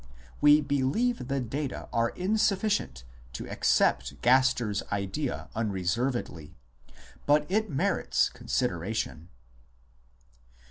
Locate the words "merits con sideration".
7.69-9.27